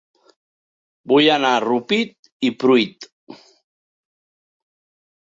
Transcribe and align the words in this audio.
Vull 1.11 1.27
anar 1.33 1.51
a 1.57 1.59
Rupit 1.65 2.29
i 2.49 2.49
Pruit 2.63 3.07